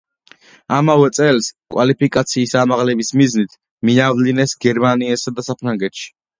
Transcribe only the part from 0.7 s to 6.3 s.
ამავე წელს კვალიფიკაციის ამაღლების მიზნით მიავლინეს გერმანიასა და საფრანგეთში.